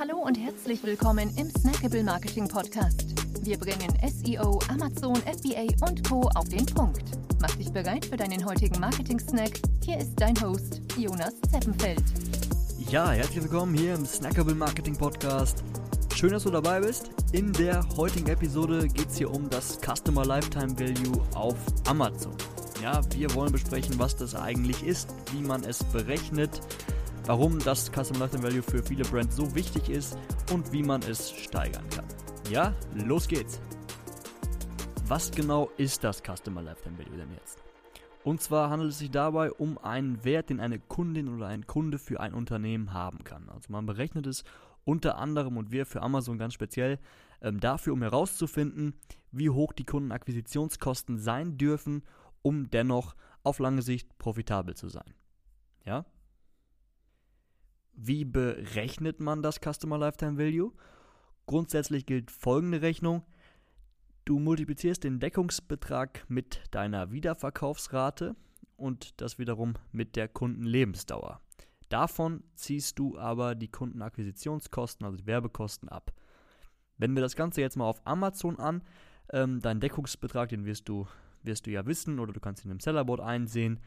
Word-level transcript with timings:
Hallo 0.00 0.16
und 0.16 0.34
herzlich 0.38 0.82
willkommen 0.82 1.30
im 1.36 1.50
Snackable 1.50 2.02
Marketing 2.02 2.48
Podcast. 2.48 3.04
Wir 3.44 3.58
bringen 3.58 3.92
SEO, 4.02 4.58
Amazon, 4.70 5.14
FBA 5.16 5.66
und 5.86 6.08
Co. 6.08 6.22
auf 6.36 6.48
den 6.48 6.64
Punkt. 6.64 7.02
Mach 7.38 7.54
dich 7.56 7.70
bereit 7.70 8.06
für 8.06 8.16
deinen 8.16 8.42
heutigen 8.46 8.80
Marketing-Snack. 8.80 9.60
Hier 9.84 9.98
ist 9.98 10.14
dein 10.16 10.40
Host, 10.40 10.80
Jonas 10.96 11.34
Zeppenfeld. 11.52 12.02
Ja, 12.88 13.10
herzlich 13.10 13.42
willkommen 13.42 13.74
hier 13.74 13.92
im 13.92 14.06
Snackable 14.06 14.54
Marketing 14.54 14.96
Podcast. 14.96 15.62
Schön, 16.14 16.32
dass 16.32 16.44
du 16.44 16.50
dabei 16.50 16.80
bist. 16.80 17.10
In 17.32 17.52
der 17.52 17.86
heutigen 17.98 18.28
Episode 18.28 18.88
geht 18.88 19.10
es 19.10 19.18
hier 19.18 19.30
um 19.30 19.50
das 19.50 19.78
Customer 19.82 20.24
Lifetime 20.24 20.78
Value 20.78 21.22
auf 21.34 21.56
Amazon. 21.86 22.32
Ja, 22.82 23.02
wir 23.14 23.34
wollen 23.34 23.52
besprechen, 23.52 23.98
was 23.98 24.16
das 24.16 24.34
eigentlich 24.34 24.82
ist, 24.82 25.10
wie 25.32 25.42
man 25.42 25.62
es 25.62 25.84
berechnet, 25.84 26.62
warum 27.30 27.60
das 27.60 27.92
Customer 27.92 28.18
Lifetime 28.18 28.42
Value 28.42 28.60
für 28.60 28.82
viele 28.82 29.04
Brands 29.04 29.36
so 29.36 29.54
wichtig 29.54 29.88
ist 29.88 30.18
und 30.52 30.72
wie 30.72 30.82
man 30.82 31.00
es 31.02 31.30
steigern 31.30 31.88
kann. 31.90 32.04
Ja, 32.50 32.74
los 32.92 33.28
geht's. 33.28 33.60
Was 35.06 35.30
genau 35.30 35.70
ist 35.76 36.02
das 36.02 36.20
Customer 36.24 36.60
Lifetime 36.60 36.98
Value 36.98 37.16
denn 37.16 37.32
jetzt? 37.34 37.62
Und 38.24 38.42
zwar 38.42 38.68
handelt 38.68 38.90
es 38.90 38.98
sich 38.98 39.12
dabei 39.12 39.52
um 39.52 39.78
einen 39.78 40.24
Wert, 40.24 40.50
den 40.50 40.58
eine 40.58 40.80
Kundin 40.80 41.28
oder 41.28 41.46
ein 41.46 41.68
Kunde 41.68 42.00
für 42.00 42.18
ein 42.18 42.34
Unternehmen 42.34 42.94
haben 42.94 43.22
kann. 43.22 43.48
Also 43.48 43.70
man 43.70 43.86
berechnet 43.86 44.26
es 44.26 44.42
unter 44.82 45.16
anderem 45.16 45.56
und 45.56 45.70
wir 45.70 45.86
für 45.86 46.02
Amazon 46.02 46.36
ganz 46.36 46.54
speziell 46.54 46.98
ähm, 47.42 47.60
dafür, 47.60 47.92
um 47.92 48.02
herauszufinden, 48.02 48.94
wie 49.30 49.50
hoch 49.50 49.72
die 49.72 49.86
Kundenakquisitionskosten 49.86 51.16
sein 51.16 51.58
dürfen, 51.58 52.02
um 52.42 52.70
dennoch 52.70 53.14
auf 53.44 53.60
lange 53.60 53.82
Sicht 53.82 54.18
profitabel 54.18 54.74
zu 54.74 54.88
sein. 54.88 55.14
Ja? 55.84 56.06
Wie 58.02 58.24
berechnet 58.24 59.20
man 59.20 59.42
das 59.42 59.60
Customer 59.60 59.98
Lifetime 59.98 60.38
Value? 60.38 60.72
Grundsätzlich 61.44 62.06
gilt 62.06 62.30
folgende 62.30 62.80
Rechnung. 62.80 63.24
Du 64.24 64.38
multiplizierst 64.38 65.04
den 65.04 65.20
Deckungsbetrag 65.20 66.24
mit 66.26 66.62
deiner 66.70 67.12
Wiederverkaufsrate 67.12 68.36
und 68.78 69.20
das 69.20 69.38
wiederum 69.38 69.74
mit 69.92 70.16
der 70.16 70.28
Kundenlebensdauer. 70.28 71.42
Davon 71.90 72.42
ziehst 72.54 72.98
du 72.98 73.18
aber 73.18 73.54
die 73.54 73.68
Kundenakquisitionskosten, 73.68 75.04
also 75.04 75.18
die 75.18 75.26
Werbekosten 75.26 75.90
ab. 75.90 76.14
Wenn 76.96 77.14
wir 77.14 77.20
das 77.20 77.36
Ganze 77.36 77.60
jetzt 77.60 77.76
mal 77.76 77.84
auf 77.84 78.00
Amazon 78.06 78.58
an, 78.58 78.82
ähm, 79.30 79.60
dein 79.60 79.78
Deckungsbetrag, 79.78 80.48
den 80.48 80.64
wirst 80.64 80.88
du, 80.88 81.06
wirst 81.42 81.66
du 81.66 81.70
ja 81.70 81.84
wissen 81.84 82.18
oder 82.18 82.32
du 82.32 82.40
kannst 82.40 82.64
ihn 82.64 82.70
im 82.70 82.80
Sellerboard 82.80 83.20
einsehen. 83.20 83.78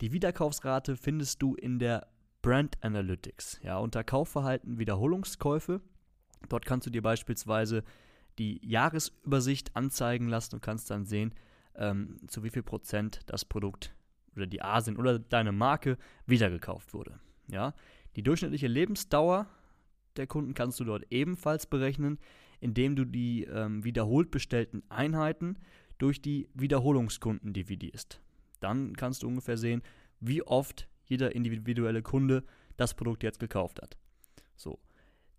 Die 0.00 0.10
Wiederkaufsrate 0.10 0.96
findest 0.96 1.40
du 1.40 1.54
in 1.54 1.78
der 1.78 2.08
Brand 2.42 2.82
Analytics. 2.82 3.60
Ja, 3.62 3.78
unter 3.78 4.04
Kaufverhalten 4.04 4.78
Wiederholungskäufe. 4.78 5.80
Dort 6.48 6.64
kannst 6.64 6.86
du 6.86 6.90
dir 6.90 7.02
beispielsweise 7.02 7.84
die 8.38 8.60
Jahresübersicht 8.66 9.76
anzeigen 9.76 10.28
lassen 10.28 10.56
und 10.56 10.62
kannst 10.62 10.90
dann 10.90 11.04
sehen, 11.04 11.34
ähm, 11.74 12.20
zu 12.28 12.42
wie 12.42 12.50
viel 12.50 12.62
Prozent 12.62 13.20
das 13.26 13.44
Produkt 13.44 13.94
oder 14.34 14.46
die 14.46 14.62
Asien 14.62 14.96
oder 14.96 15.18
deine 15.18 15.52
Marke 15.52 15.98
wiedergekauft 16.26 16.94
wurde. 16.94 17.20
Ja, 17.48 17.74
die 18.16 18.22
durchschnittliche 18.22 18.68
Lebensdauer 18.68 19.46
der 20.16 20.26
Kunden 20.26 20.54
kannst 20.54 20.80
du 20.80 20.84
dort 20.84 21.04
ebenfalls 21.10 21.66
berechnen, 21.66 22.18
indem 22.60 22.96
du 22.96 23.04
die 23.04 23.44
ähm, 23.44 23.84
wiederholt 23.84 24.30
bestellten 24.30 24.82
Einheiten 24.88 25.58
durch 25.98 26.22
die 26.22 26.48
Wiederholungskunden 26.54 27.52
dividierst. 27.52 28.20
Dann 28.60 28.96
kannst 28.96 29.22
du 29.22 29.28
ungefähr 29.28 29.56
sehen, 29.56 29.82
wie 30.20 30.42
oft 30.42 30.88
jeder 31.10 31.34
individuelle 31.34 32.02
Kunde 32.02 32.44
das 32.76 32.94
Produkt 32.94 33.22
jetzt 33.22 33.40
gekauft 33.40 33.82
hat. 33.82 33.98
So. 34.56 34.78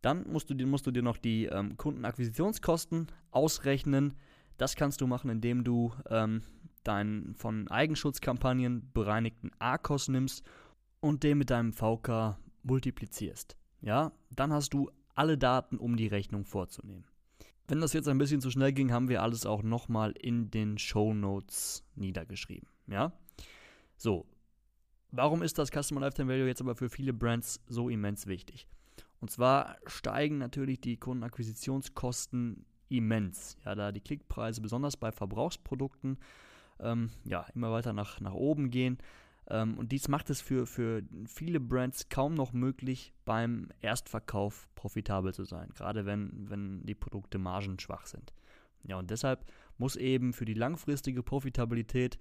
Dann 0.02 0.28
musst 0.32 0.50
du, 0.50 0.56
musst 0.66 0.88
du 0.88 0.92
dir 0.92 1.04
noch 1.04 1.18
die 1.18 1.46
ähm, 1.46 1.78
Kundenakquisitionskosten 1.78 3.08
ausrechnen. 3.30 4.16
Das 4.58 4.76
kannst 4.76 5.02
du 5.02 5.08
machen, 5.08 5.30
indem 5.30 5.64
du 5.64 5.94
ähm, 6.10 6.42
deinen 6.84 7.36
von 7.36 7.68
Eigenschutzkampagnen 7.68 8.92
bereinigten 8.94 9.52
ARKOS 9.60 10.08
nimmst 10.08 10.44
und 11.00 11.24
den 11.24 11.38
mit 11.38 11.50
deinem 11.50 11.74
VK 11.74 12.38
multiplizierst. 12.64 13.58
Ja, 13.82 14.12
dann 14.36 14.52
hast 14.52 14.74
du 14.74 14.92
alle 15.16 15.38
Daten, 15.38 15.78
um 15.78 15.98
die 15.98 16.08
Rechnung 16.08 16.46
vorzunehmen. 16.46 17.06
Wenn 17.68 17.80
das 17.80 17.94
jetzt 17.94 18.08
ein 18.08 18.18
bisschen 18.18 18.42
zu 18.42 18.52
schnell 18.52 18.74
ging, 18.74 18.92
haben 18.92 19.08
wir 19.08 19.22
alles 19.22 19.46
auch 19.46 19.64
nochmal 19.64 20.12
in 20.12 20.52
den 20.52 20.78
Show 20.78 21.14
Notes 21.14 21.86
niedergeschrieben. 21.96 22.68
Ja, 22.88 23.14
so, 23.98 24.26
Warum 25.12 25.42
ist 25.42 25.58
das 25.58 25.70
Customer 25.72 26.02
Lifetime 26.02 26.32
Value 26.32 26.48
jetzt 26.48 26.62
aber 26.62 26.76
für 26.76 26.90
viele 26.90 27.14
Brands 27.14 27.60
so 27.68 27.90
immens 27.90 28.28
wichtig? 28.28 28.68
Und 29.20 29.30
zwar 29.30 29.78
steigen 29.86 30.38
natürlich 30.38 30.80
die 30.80 30.98
Kundenakquisitionskosten 30.98 32.66
immens. 32.90 33.58
Ja, 33.66 33.76
da 33.76 33.92
die 33.92 34.02
Klickpreise 34.02 34.62
besonders 34.62 34.98
bei 34.98 35.12
Verbrauchsprodukten 35.12 36.18
ähm, 36.80 37.10
ja, 37.24 37.46
immer 37.54 37.72
weiter 37.72 37.94
nach, 37.94 38.20
nach 38.20 38.34
oben 38.34 38.72
gehen. 38.72 38.98
Ähm, 39.50 39.78
und 39.78 39.92
dies 39.92 40.08
macht 40.08 40.30
es 40.30 40.42
für, 40.42 40.66
für 40.66 41.04
viele 41.26 41.60
Brands 41.60 42.10
kaum 42.10 42.34
noch 42.34 42.54
möglich, 42.54 43.14
beim 43.26 43.70
Erstverkauf 43.82 44.70
profitabel 44.76 45.34
zu 45.34 45.44
sein, 45.44 45.70
gerade 45.76 46.06
wenn, 46.06 46.50
wenn 46.50 46.86
die 46.86 46.96
Produkte 46.96 47.38
margenschwach 47.38 48.06
sind. 48.06 48.34
Ja, 48.84 48.98
und 48.98 49.12
deshalb 49.12 49.46
muss 49.78 49.96
eben 49.96 50.34
für 50.34 50.46
die 50.46 50.54
langfristige 50.54 51.22
Profitabilität 51.22 52.18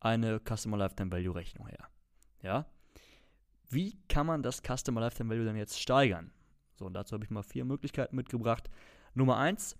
eine 0.00 0.40
Customer 0.40 0.76
Lifetime 0.76 1.10
Value 1.10 1.34
Rechnung 1.34 1.66
her. 1.66 1.88
Ja? 2.42 2.66
Wie 3.68 3.98
kann 4.08 4.26
man 4.26 4.42
das 4.42 4.62
Customer 4.62 5.00
Lifetime 5.00 5.30
Value 5.30 5.44
dann 5.44 5.56
jetzt 5.56 5.80
steigern? 5.80 6.30
So, 6.76 6.86
und 6.86 6.94
dazu 6.94 7.14
habe 7.14 7.24
ich 7.24 7.30
mal 7.30 7.42
vier 7.42 7.64
Möglichkeiten 7.64 8.16
mitgebracht. 8.16 8.70
Nummer 9.14 9.36
eins, 9.36 9.76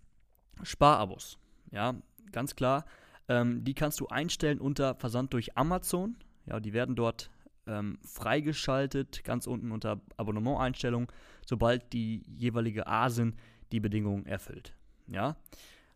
Sparabos. 0.63 1.39
Ja, 1.71 1.95
ganz 2.33 2.57
klar. 2.57 2.85
Ähm, 3.29 3.65
die 3.65 3.75
kannst 3.75 4.01
du 4.01 4.09
einstellen 4.09 4.61
unter 4.61 4.95
Versand 4.95 5.33
durch 5.33 5.57
Amazon. 5.57 6.17
Ja, 6.47 6.61
die 6.61 6.73
werden 6.73 6.97
dort 6.97 7.31
ähm, 7.67 7.99
freigeschaltet, 8.03 9.23
ganz 9.25 9.47
unten 9.47 9.71
unter 9.71 10.01
Abonnementeinstellungen, 10.17 11.09
sobald 11.47 11.93
die 11.93 12.23
jeweilige 12.27 12.87
ASIN 12.87 13.37
die 13.71 13.81
Bedingungen 13.81 14.27
erfüllt. 14.27 14.75
Ja. 15.07 15.37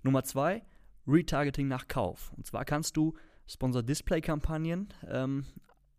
Nummer 0.03 0.25
zwei, 0.25 0.63
Retargeting 1.07 1.69
nach 1.69 1.89
Kauf. 1.89 2.33
Und 2.37 2.47
zwar 2.47 2.65
kannst 2.65 2.97
du 2.97 3.15
Sponsor-Display-Kampagnen 3.49 4.89
ähm, 5.09 5.47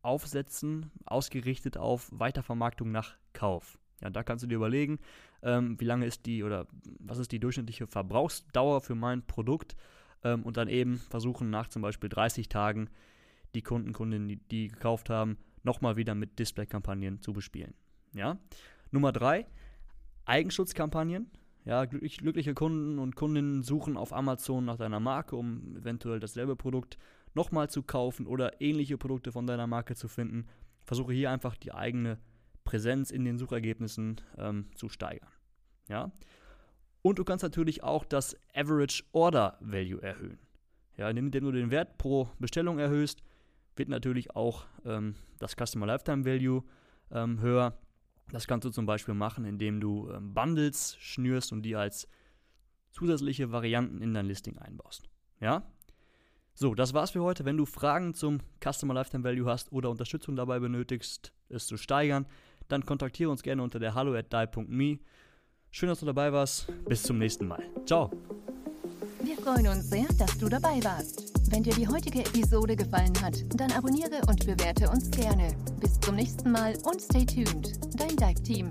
aufsetzen, 0.03 0.91
ausgerichtet 1.05 1.77
auf 1.77 2.09
Weitervermarktung 2.11 2.91
nach 2.91 3.15
Kauf. 3.33 3.79
Ja, 4.01 4.09
da 4.09 4.23
kannst 4.23 4.43
du 4.43 4.47
dir 4.47 4.55
überlegen, 4.55 4.99
ähm, 5.41 5.79
wie 5.79 5.85
lange 5.85 6.05
ist 6.05 6.25
die 6.25 6.43
oder 6.43 6.67
was 6.99 7.17
ist 7.17 7.31
die 7.31 7.39
durchschnittliche 7.39 7.87
Verbrauchsdauer 7.87 8.81
für 8.81 8.95
mein 8.95 9.25
Produkt 9.25 9.75
ähm, 10.23 10.43
und 10.43 10.57
dann 10.57 10.67
eben 10.67 10.97
versuchen 10.97 11.49
nach 11.49 11.67
zum 11.67 11.81
Beispiel 11.81 12.09
30 12.09 12.49
Tagen 12.49 12.89
die 13.55 13.61
Kunden, 13.61 13.93
Kundinnen, 13.93 14.27
die, 14.27 14.37
die 14.37 14.67
gekauft 14.67 15.09
haben, 15.09 15.37
nochmal 15.63 15.95
wieder 15.95 16.15
mit 16.15 16.37
Display-Kampagnen 16.39 17.21
zu 17.21 17.33
bespielen. 17.33 17.73
Ja? 18.13 18.37
Nummer 18.91 19.11
drei, 19.11 19.47
Eigenschutzkampagnen. 20.25 21.31
Ja, 21.65 21.85
glücklich, 21.85 22.17
glückliche 22.17 22.53
Kunden 22.53 22.99
und 22.99 23.15
Kundinnen 23.15 23.63
suchen 23.63 23.95
auf 23.95 24.11
Amazon 24.11 24.65
nach 24.65 24.75
deiner 24.75 24.99
Marke, 24.99 25.37
um 25.37 25.77
eventuell 25.77 26.19
dasselbe 26.19 26.57
Produkt 26.57 26.97
nochmal 27.33 27.69
zu 27.69 27.83
kaufen 27.83 28.27
oder 28.27 28.61
ähnliche 28.61 28.97
Produkte 28.97 29.31
von 29.31 29.47
deiner 29.47 29.67
Marke 29.67 29.95
zu 29.95 30.07
finden. 30.07 30.47
Versuche 30.83 31.13
hier 31.13 31.31
einfach 31.31 31.55
die 31.55 31.73
eigene 31.73 32.19
Präsenz 32.63 33.11
in 33.11 33.25
den 33.25 33.37
Suchergebnissen 33.37 34.21
ähm, 34.37 34.69
zu 34.75 34.89
steigern. 34.89 35.31
Ja? 35.87 36.11
Und 37.01 37.19
du 37.19 37.23
kannst 37.23 37.43
natürlich 37.43 37.83
auch 37.83 38.05
das 38.05 38.37
Average 38.53 39.03
Order 39.11 39.57
Value 39.59 40.01
erhöhen. 40.01 40.39
Ja, 40.95 41.09
indem 41.09 41.43
du 41.43 41.51
den 41.51 41.71
Wert 41.71 41.97
pro 41.97 42.29
Bestellung 42.39 42.79
erhöhst, 42.79 43.23
wird 43.75 43.89
natürlich 43.89 44.35
auch 44.35 44.65
ähm, 44.85 45.15
das 45.39 45.55
Customer 45.55 45.87
Lifetime 45.87 46.25
Value 46.25 46.63
ähm, 47.11 47.41
höher. 47.41 47.77
Das 48.31 48.47
kannst 48.47 48.65
du 48.65 48.69
zum 48.69 48.85
Beispiel 48.85 49.15
machen, 49.15 49.45
indem 49.45 49.79
du 49.79 50.09
ähm, 50.11 50.33
Bundles 50.33 50.95
schnürst 50.99 51.51
und 51.51 51.63
die 51.63 51.75
als 51.75 52.07
zusätzliche 52.91 53.51
Varianten 53.51 54.01
in 54.01 54.13
dein 54.13 54.27
Listing 54.27 54.57
einbaust. 54.59 55.09
Ja? 55.39 55.63
So, 56.55 56.75
das 56.75 56.93
war's 56.93 57.11
für 57.11 57.23
heute. 57.23 57.45
Wenn 57.45 57.57
du 57.57 57.65
Fragen 57.65 58.13
zum 58.13 58.39
Customer 58.63 58.93
Lifetime 58.93 59.23
Value 59.23 59.49
hast 59.49 59.71
oder 59.71 59.89
Unterstützung 59.89 60.35
dabei 60.35 60.59
benötigst, 60.59 61.33
es 61.49 61.67
zu 61.67 61.77
steigern, 61.77 62.25
dann 62.67 62.85
kontaktiere 62.85 63.29
uns 63.29 63.43
gerne 63.43 63.63
unter 63.63 63.79
der 63.79 63.95
hallo 63.95 64.13
at 64.15 64.31
die.me. 64.31 64.99
Schön, 65.71 65.89
dass 65.89 65.99
du 65.99 66.05
dabei 66.05 66.31
warst. 66.31 66.67
Bis 66.85 67.03
zum 67.03 67.17
nächsten 67.17 67.47
Mal. 67.47 67.63
Ciao. 67.85 68.11
Wir 69.23 69.37
freuen 69.37 69.67
uns 69.67 69.89
sehr, 69.89 70.05
dass 70.19 70.37
du 70.37 70.47
dabei 70.47 70.83
warst. 70.83 71.33
Wenn 71.49 71.63
dir 71.63 71.73
die 71.73 71.87
heutige 71.87 72.19
Episode 72.19 72.75
gefallen 72.75 73.13
hat, 73.21 73.35
dann 73.55 73.71
abonniere 73.71 74.21
und 74.27 74.45
bewerte 74.45 74.89
uns 74.89 75.09
gerne. 75.11 75.55
Bis 75.79 75.99
zum 75.99 76.15
nächsten 76.15 76.51
Mal 76.51 76.75
und 76.83 77.01
stay 77.01 77.25
tuned. 77.25 77.79
Dein 77.99 78.15
Dive 78.15 78.43
Team. 78.43 78.69